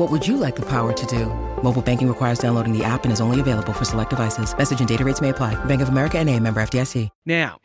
[0.00, 1.26] What would you like the power to do?
[1.62, 4.56] Mobile banking requires downloading the app and is only available for select devices.
[4.56, 5.62] Message and data rates may apply.
[5.66, 7.10] Bank of America and a member FDIC.
[7.26, 7.58] Now,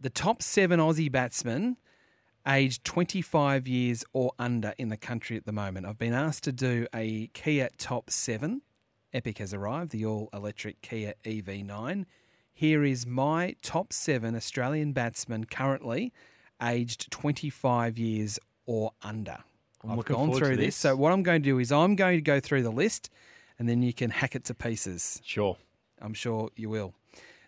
[0.00, 1.76] the top seven Aussie batsmen
[2.48, 5.84] aged 25 years or under in the country at the moment.
[5.84, 8.62] I've been asked to do a Kia top seven.
[9.12, 12.06] Epic has arrived, the all electric Kia EV9.
[12.54, 16.10] Here is my top seven Australian batsmen currently
[16.62, 19.44] aged 25 years or under.
[19.84, 20.66] I'm I've gone through this.
[20.66, 20.76] this.
[20.76, 23.10] So, what I'm going to do is I'm going to go through the list
[23.58, 25.20] and then you can hack it to pieces.
[25.24, 25.56] Sure.
[26.00, 26.94] I'm sure you will.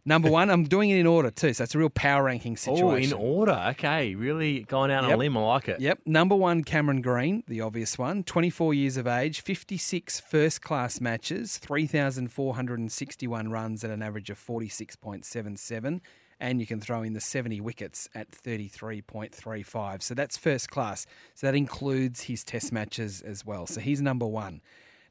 [0.06, 1.54] Number one, I'm doing it in order too.
[1.54, 3.14] So, it's a real power ranking situation.
[3.14, 3.64] Oh, in order.
[3.70, 4.14] Okay.
[4.14, 5.16] Really going out on Yep.
[5.16, 5.36] a limb.
[5.38, 5.80] I like it.
[5.80, 6.00] Yep.
[6.04, 8.22] Number one, Cameron Green, the obvious one.
[8.22, 16.00] 24 years of age, 56 first class matches, 3,461 runs at an average of 46.77.
[16.44, 20.02] And you can throw in the 70 wickets at 33.35.
[20.02, 21.06] So that's first class.
[21.34, 23.66] So that includes his test matches as well.
[23.66, 24.60] So he's number one.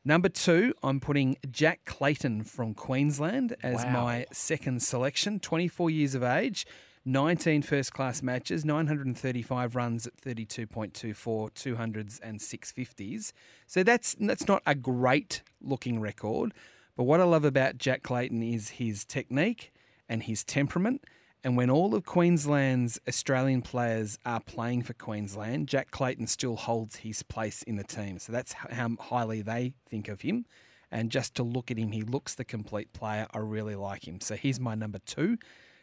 [0.05, 3.91] Number two, I'm putting Jack Clayton from Queensland as Wow.
[4.03, 5.39] my second selection.
[5.39, 6.67] 24 years of age,
[7.05, 13.33] 19 first class matches, 935 runs at 32.24, 200s and 650s.
[13.65, 16.53] So that's that's not a great looking record,
[16.95, 19.73] but what I love about Jack Clayton is his technique
[20.07, 21.01] and his temperament.
[21.43, 26.97] And when all of Queensland's Australian players are playing for Queensland, Jack Clayton still holds
[26.97, 28.17] his place in the team.
[28.17, 30.45] So that's how highly they think of him.
[30.89, 33.27] And just to look at him, he looks the complete player.
[33.33, 34.21] I really like him.
[34.21, 35.37] So he's my number two.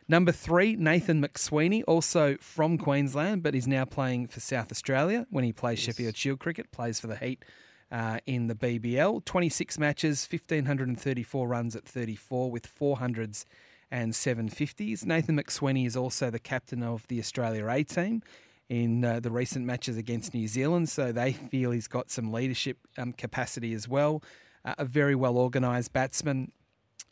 [0.08, 5.44] Number three, Nathan McSweeney, also from Queensland, but is now playing for South Australia when
[5.44, 7.44] he plays Sheffield Shield cricket, plays for the Heat
[7.92, 9.24] uh, in the BBL.
[9.24, 13.44] 26 matches, 1,534 runs at 34 with 400s
[13.90, 15.04] and 750s.
[15.04, 18.22] Nathan McSweeney is also the captain of the Australia A team
[18.68, 22.78] in uh, the recent matches against New Zealand, so they feel he's got some leadership
[22.96, 24.22] um, capacity as well.
[24.64, 26.52] Uh, a very well organised batsman,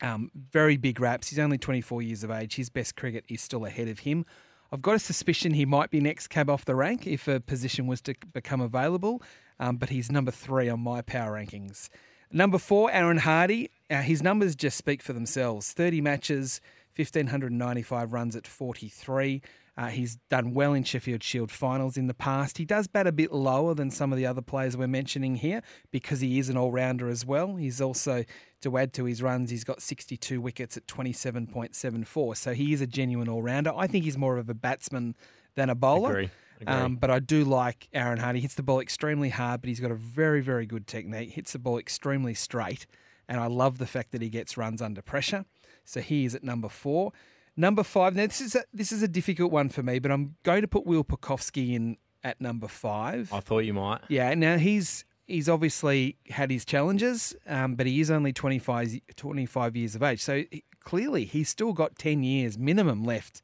[0.00, 1.28] um, very big raps.
[1.28, 2.54] He's only 24 years of age.
[2.54, 4.24] His best cricket is still ahead of him.
[4.70, 7.86] I've got a suspicion he might be next cab off the rank if a position
[7.86, 9.22] was to become available,
[9.58, 11.88] um, but he's number three on my power rankings.
[12.30, 13.70] Number four, Aaron Hardie.
[13.90, 16.60] Uh, his numbers just speak for themselves 30 matches,
[16.96, 19.42] 1,595 runs at 43.
[19.78, 22.58] Uh, he's done well in Sheffield Shield finals in the past.
[22.58, 25.62] He does bat a bit lower than some of the other players we're mentioning here
[25.92, 27.54] because he is an all rounder as well.
[27.54, 28.24] He's also,
[28.62, 32.36] to add to his runs, he's got 62 wickets at 27.74.
[32.36, 33.72] So he is a genuine all rounder.
[33.76, 35.14] I think he's more of a batsman
[35.54, 36.10] than a bowler.
[36.10, 36.30] Agree.
[36.60, 36.74] Agree.
[36.74, 38.36] Um, but I do like Aaron Hardie.
[38.36, 41.30] He hits the ball extremely hard, but he's got a very, very good technique.
[41.30, 42.86] Hits the ball extremely straight,
[43.28, 45.44] and I love the fact that he gets runs under pressure.
[45.84, 47.12] So he is at number four.
[47.56, 48.14] Number five.
[48.14, 50.68] Now this is a, this is a difficult one for me, but I'm going to
[50.68, 53.32] put Will Pucovski in at number five.
[53.32, 54.00] I thought you might.
[54.08, 54.32] Yeah.
[54.34, 59.94] Now he's he's obviously had his challenges, um, but he is only 25, 25 years
[59.94, 60.22] of age.
[60.22, 63.42] So he- clearly he's still got 10 years minimum left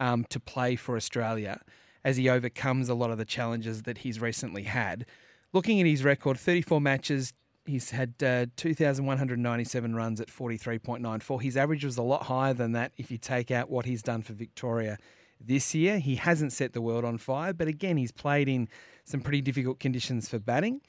[0.00, 1.60] um, to play for Australia
[2.04, 5.04] as he overcomes a lot of the challenges that he's recently had.
[5.52, 7.32] Looking at his record, 34 matches,
[7.68, 11.42] he's had uh, 2,197 runs at 43.94.
[11.42, 14.22] His average was a lot higher than that if you take out what he's done
[14.22, 14.98] for Victoria
[15.40, 15.98] this year.
[15.98, 18.68] He hasn't set the world on fire, but again, he's played in
[19.04, 20.80] some pretty difficult conditions for batting.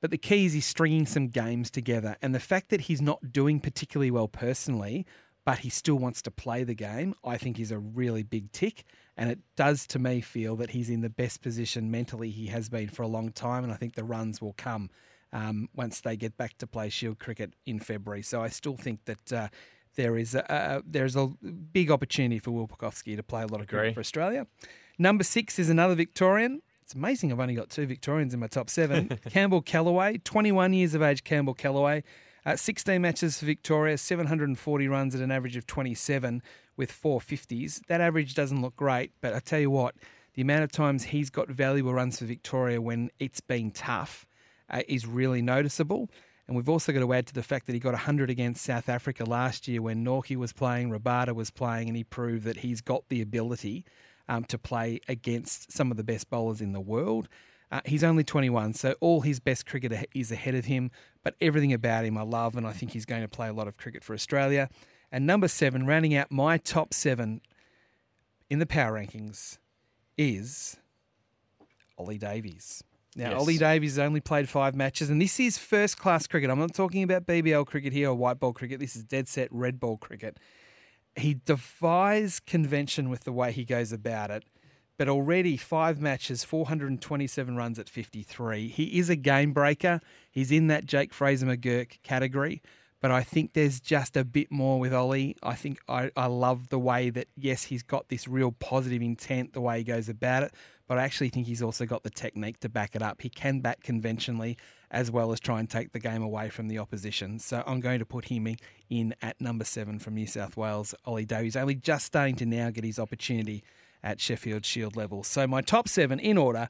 [0.00, 2.16] But the key is he's stringing some games together.
[2.22, 5.06] And the fact that he's not doing particularly well personally,
[5.44, 8.84] but he still wants to play the game, I think is a really big tick.
[9.16, 12.68] And it does to me feel that he's in the best position mentally he has
[12.68, 13.64] been for a long time.
[13.64, 14.90] And I think the runs will come
[15.32, 18.22] um, once they get back to play Shield cricket in February.
[18.22, 19.32] So I still think that.
[19.32, 19.48] Uh,
[19.96, 23.60] there is a, a there's a big opportunity for Will Pucovski to play a lot
[23.60, 23.80] of Agree.
[23.80, 24.46] cricket for Australia.
[24.96, 26.62] Number six is another Victorian.
[26.82, 29.08] It's amazing I've only got two Victorians in my top seven.
[29.28, 32.02] Campbell Kellaway, 21 years of age, Campbell Kellaway.
[32.46, 36.42] Uh, 16 matches for Victoria, 740 runs at an average of 27,
[36.78, 37.82] with four fifties.
[37.88, 39.96] That average doesn't look great, but I tell you what,
[40.34, 44.24] the amount of times he's got valuable runs for Victoria when it's been tough
[44.70, 46.10] uh, is really noticeable.
[46.46, 48.88] And we've also got to add to the fact that he got 100 against South
[48.88, 52.80] Africa last year when Nortje was playing, Rabada was playing, and he proved that he's
[52.80, 53.84] got the ability
[54.28, 57.28] um, to play against some of the best bowlers in the world.
[57.70, 60.90] Uh, he's only 21, so all his best cricket is ahead of him,
[61.22, 63.68] but everything about him I love, and I think he's going to play a lot
[63.68, 64.70] of cricket for Australia.
[65.12, 67.42] And number seven, rounding out my top seven
[68.48, 69.58] in the power rankings,
[70.16, 70.78] is
[71.98, 72.82] Ollie Davies.
[73.16, 73.40] Now, Yes.
[73.40, 76.50] Ollie Davies has only played five matches, and this is first class cricket.
[76.50, 78.80] I'm not talking about BBL cricket here or white ball cricket.
[78.80, 80.38] This is dead set red ball cricket.
[81.16, 84.44] He defies convention with the way he goes about it,
[84.98, 88.68] but already five matches, 427 runs at 53.
[88.68, 90.00] He is a game breaker.
[90.30, 92.62] He's in that Jake Fraser McGurk category,
[93.00, 95.36] but I think there's just a bit more with Ollie.
[95.42, 99.52] I think I, I love the way that, yes, he's got this real positive intent,
[99.52, 100.54] the way he goes about it,
[100.86, 103.22] but I actually think he's also got the technique to back it up.
[103.22, 104.56] He can bat conventionally
[104.90, 107.38] as well as try and take the game away from the opposition.
[107.38, 108.56] So I'm going to put him
[108.88, 112.70] in at number seven from New South Wales, Ollie Davies, only just starting to now
[112.70, 113.62] get his opportunity
[114.02, 115.22] at Sheffield Shield level.
[115.22, 116.68] So my top seven in order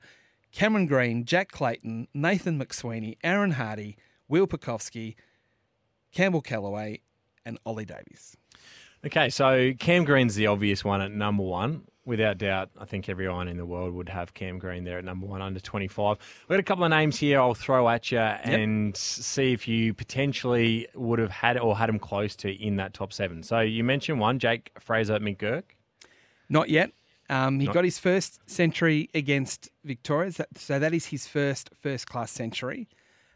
[0.50, 3.96] Cameron Green, Jack Clayton, Nathan McSweeney, Aaron Hardie,
[4.28, 5.14] Will Pucovski,
[6.12, 7.00] Campbell Kellaway,
[7.44, 8.36] and Ollie Davies.
[9.06, 11.82] Okay, so Cam Green's the obvious one at number one.
[12.04, 15.26] Without doubt, I think everyone in the world would have Cam Green there at number
[15.26, 16.16] one, under 25.
[16.48, 19.92] We've got a couple of names here I'll throw at you and see if you
[19.92, 23.42] potentially would have had or had him close to in that top seven.
[23.42, 25.64] So you mentioned one, Jake Fraser McGurk.
[26.48, 26.92] Not yet.
[27.28, 31.68] Um, he Not- got his first century against Victoria, so- so that is his first
[31.78, 32.88] first class century.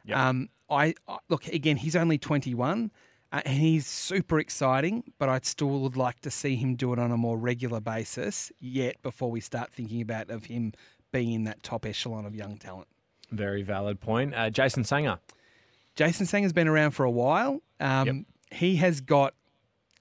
[0.07, 0.17] Yep.
[0.17, 1.77] Um, I, I look again.
[1.77, 2.91] He's only twenty one,
[3.33, 5.05] uh, and he's super exciting.
[5.19, 8.51] But I still would like to see him do it on a more regular basis
[8.59, 10.73] yet before we start thinking about of him
[11.13, 12.89] being in that top echelon of young talent.
[13.31, 14.35] Very valid point.
[14.35, 15.19] Uh, Jason Sangha.
[15.95, 17.61] Jason Sangha's been around for a while.
[17.81, 18.17] Um, Yep.
[18.53, 19.35] He has got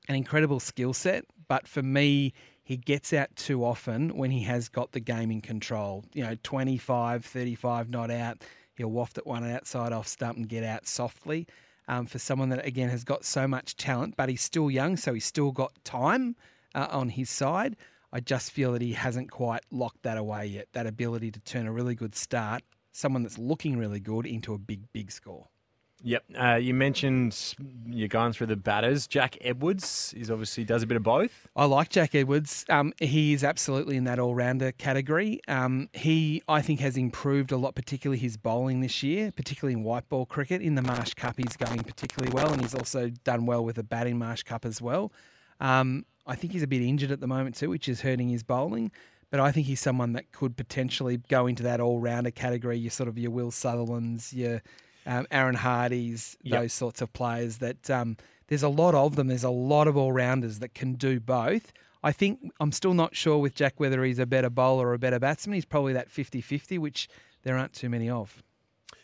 [0.09, 2.33] an incredible skill set, but for me,
[2.63, 6.03] he gets out too often when he has got the game in control.
[6.13, 8.43] You know, 25, 35 not out.
[8.81, 11.45] He'll waft at one outside off stump and get out softly.
[11.87, 15.13] Um, for someone that, again, has got so much talent, but he's still young, so
[15.13, 16.35] he's still got time
[16.73, 17.75] uh, on his side.
[18.11, 21.67] I just feel that he hasn't quite locked that away yet, that ability to turn
[21.67, 25.49] a really good start, someone that's looking really good, into a big, big score.
[26.03, 26.23] Yep.
[26.35, 27.55] Uh, you mentioned
[27.85, 29.05] you're going through the batters.
[29.05, 31.47] Jack Edwards is obviously does a bit of both.
[31.55, 32.65] I like Jack Edwards.
[32.69, 35.41] Um, he is absolutely in that all-rounder category.
[35.47, 39.83] Um, he, I think, has improved a lot, particularly his bowling this year, particularly in
[39.83, 40.61] white ball cricket.
[40.61, 43.83] In the Marsh Cup, he's going particularly well, and he's also done well with the
[43.83, 45.11] batting Marsh Cup as well.
[45.59, 48.41] Um, I think he's a bit injured at the moment too, which is hurting his
[48.41, 48.91] bowling.
[49.29, 52.77] But I think he's someone that could potentially go into that all-rounder category.
[52.77, 54.61] Your sort of your Will Sutherlands, your
[55.05, 56.61] um, Aaron Hardies, Yep.
[56.61, 58.17] those sorts of players that um,
[58.47, 59.27] there's a lot of them.
[59.27, 61.71] There's a lot of all rounders that can do both.
[62.03, 64.99] I think I'm still not sure with Jack whether he's a better bowler or a
[64.99, 65.53] better batsman.
[65.55, 67.07] He's probably that 50 50, which
[67.43, 68.41] there aren't too many of.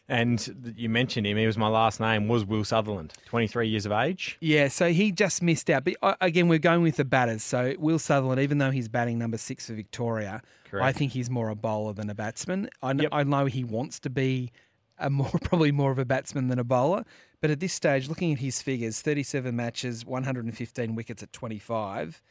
[0.10, 1.36] And you mentioned him.
[1.38, 2.30] He was my last name.
[2.30, 4.38] Was Will Sutherland, 23 years of age.
[4.40, 5.84] Yeah, so he just missed out.
[5.84, 7.44] But uh, again, we're going with the batters.
[7.44, 10.42] So Will Sutherland, even though he's batting number six for Victoria,
[10.74, 12.70] I think he's more a bowler than a batsman.
[12.82, 13.10] I, Yep.
[13.12, 14.51] I know he wants to be
[14.98, 17.06] a more probably more of a batsman than a bowler.
[17.42, 22.22] But at this stage, looking at his figures, 37 matches, 115 wickets at 25,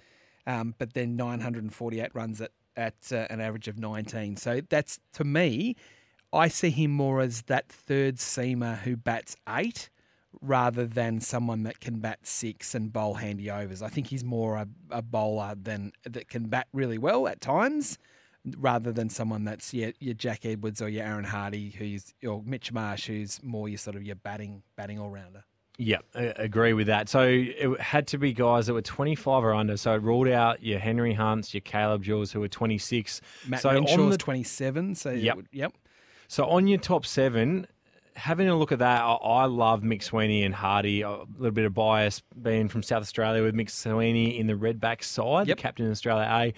[0.47, 4.37] um, but then 948 runs at, at uh, an average of 19.
[4.37, 5.77] So that's, to me,
[6.33, 9.91] I see him more as that third seamer who bats eight
[10.43, 13.83] rather than someone that can bat six and bowl handy overs.
[13.83, 17.99] I think he's more a, a bowler than that can bat really well at times,
[18.59, 22.73] rather than someone that's your, your Jack Edwards or your Aaron Hardie, who's or Mitch
[22.73, 25.45] Marsh, who's more your sort of your batting batting all rounder.
[25.79, 27.09] Yeah, I agree with that.
[27.11, 29.77] So it had to be guys that were 25 or under.
[29.77, 33.21] So it ruled out your Henry Hunts, your Caleb Jewells, who were 26.
[33.47, 34.95] Matt so Renshaw's on the, twenty seven.
[34.95, 35.37] So Yep.
[35.37, 35.73] would- yep.
[36.29, 37.67] So on your top seven,
[38.15, 41.03] having a look at that, I, I love McSweeney and Hardie.
[41.03, 45.47] A little bit of bias being from South Australia with McSweeney in the Redback side,
[45.47, 45.59] Yep.
[45.59, 46.55] the captain of Australia A.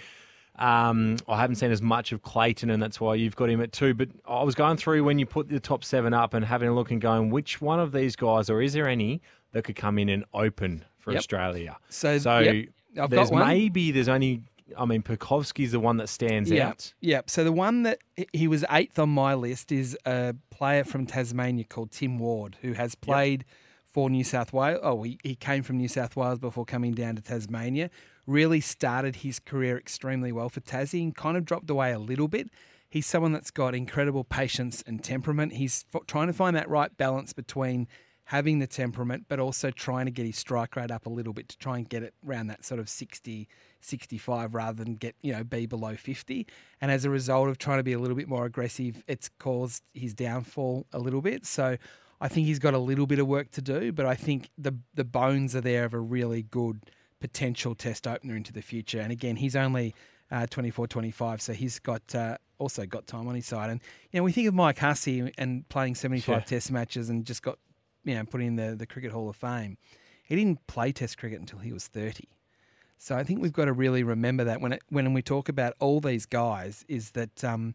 [0.59, 3.73] Um, I haven't seen as much of Clayton, and that's why you've got him at
[3.73, 3.95] two.
[3.95, 6.75] But I was going through when you put the top seven up and having a
[6.75, 9.21] look and going, which one of these guys, or is there any
[9.53, 11.19] that could come in and open for Yep.
[11.19, 11.77] Australia?
[11.89, 12.67] So, So yep,
[13.01, 13.49] I've there's got one.
[13.49, 14.43] maybe there's only.
[14.77, 16.93] I mean, Pucovski's the one that stands Yeah, out.
[17.01, 17.23] yeah.
[17.27, 18.01] So the one that
[18.35, 22.75] he was eighth on my list is a player from Tasmania called Tim Ward, who
[22.75, 23.47] has played
[23.99, 24.79] for New South Wales.
[24.81, 27.91] Oh, he, he came from New South Wales before coming down to Tasmania.
[28.29, 32.29] really started his career extremely well for Tassie and kind of dropped away a little
[32.29, 32.49] bit.
[32.89, 35.55] He's someone that's got incredible patience and temperament.
[35.55, 37.89] He's f- trying to find that right balance between
[38.27, 41.49] having the temperament, but also trying to get his strike rate up a little bit
[41.49, 43.49] to try and get it around that sort of 60,
[43.81, 46.47] 65 rather than get, you know, be below 50.
[46.81, 49.83] And as a result of trying to be a little bit more aggressive, it's caused
[49.93, 51.45] his downfall a little bit.
[51.45, 51.79] So
[52.21, 54.73] I think he's got a little bit of work to do, but I think the
[54.95, 59.01] the bones are there of a really good potential test opener into the future.
[59.01, 59.95] And again, he's only
[60.31, 63.71] uh, 24, 25, so he's got uh, also got time on his side.
[63.71, 63.81] And
[64.13, 66.41] you know, we think of Mike Hussey and playing 75 Sure.
[66.41, 67.59] test matches and just got
[68.05, 69.79] you know put in the the Cricket Hall of Fame.
[70.25, 72.25] He didn't play Test cricket until he was 30.
[72.99, 75.75] So I think we've got to really remember that when it, when we talk about
[75.81, 77.75] all these guys, is that um,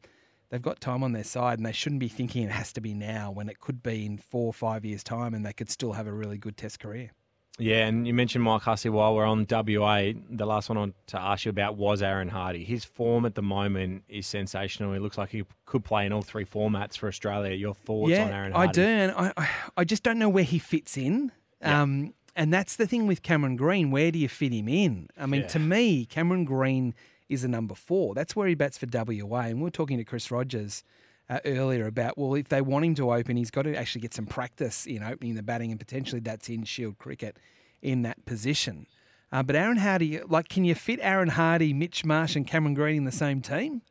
[0.53, 2.93] they've got time on their side and they shouldn't be thinking it has to be
[2.93, 5.93] now when it could be in four or five years' time and they could still
[5.93, 7.09] have a really good Test career.
[7.57, 10.11] Yeah, and you mentioned Mike Hussey while we're on WA.
[10.29, 12.65] The last one I to ask you about was Aaron Hardie.
[12.65, 14.93] His form at the moment is sensational.
[14.93, 17.55] He looks like he could play in all three formats for Australia.
[17.55, 20.43] Your thoughts yeah, on Aaron I do, and I, I, I just don't know where
[20.43, 21.31] he fits in.
[21.61, 21.81] Yeah.
[21.81, 23.89] Um, and that's the thing with Cameron Green.
[23.89, 25.09] Where do you fit him in?
[25.17, 25.47] I mean, Yeah.
[25.47, 26.93] to me, Cameron Green
[27.29, 28.13] is a number four.
[28.13, 29.39] That's where he bats for WA.
[29.41, 30.83] And we are talking to Chris Rogers
[31.29, 34.13] uh, earlier about, well, if they want him to open, he's got to actually get
[34.13, 37.37] some practice in opening the batting, and potentially that's in Shield cricket
[37.81, 38.87] in that position.
[39.31, 42.97] Uh, but Aaron Hardie, like, can you fit Aaron Hardie, Mitch Marsh, and Cameron Green
[42.97, 43.81] in the same team?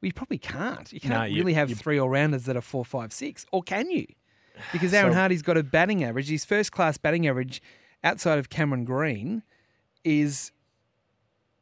[0.00, 0.90] Well, you probably can't.
[0.92, 3.44] You can't No, you- really have you- three all rounders that are four, five, six,
[3.52, 4.06] or can you?
[4.72, 6.28] Because Aaron So- Hardie's got a batting average.
[6.30, 7.60] His first class batting average
[8.04, 9.42] outside of Cameron Green
[10.04, 10.52] is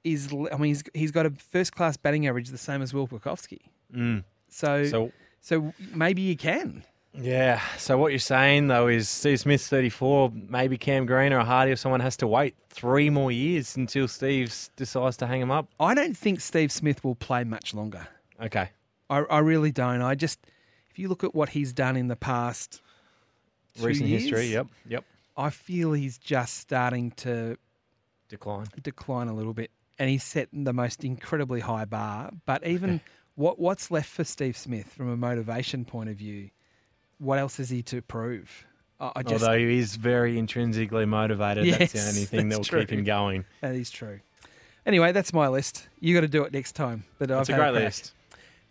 [0.05, 3.09] is I mean he's he's got a first class batting average the same as Will
[3.09, 3.59] Pucovski.
[3.95, 4.25] Mm.
[4.49, 6.85] So, so So maybe you can.
[7.17, 11.73] yeah, so what you're saying though is Steve Smith's 34, maybe Cam Green or Hardie
[11.73, 15.69] if someone has to wait three more years until Steve decides to hang him up.
[15.81, 18.07] I don't think Steve Smith will play much longer.
[18.43, 18.71] Okay.
[19.11, 20.03] I, I really don't.
[20.03, 20.39] I just
[20.91, 22.81] if you look at what he's done in the past
[23.81, 25.05] Recent history, yep, yep.
[25.37, 27.59] I feel he's just starting to
[28.29, 28.67] Decline.
[28.83, 32.31] decline a little bit, and he's set the most incredibly high bar.
[32.47, 33.01] But even
[33.35, 36.51] what what's left for Steve Smith from a motivation point of view?
[37.19, 38.67] What else is he to prove?
[39.01, 42.91] I, just Although he is very intrinsically motivated, that's the only thing that will keep
[42.91, 43.45] him going.
[43.61, 44.21] that is true.
[44.87, 45.89] Anyway, that's my list.
[46.01, 47.05] You got to do it next time.
[47.19, 47.85] But It's I've a great crack.
[47.85, 48.13] list.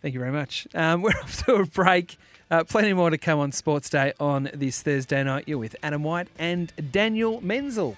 [0.00, 0.66] Thank you very much.
[0.74, 2.16] Um, we're off to a break.
[2.50, 5.44] Uh, plenty more to come on Sports Day on this Thursday night.
[5.46, 7.96] You're with Adam White and Daniel Menzel.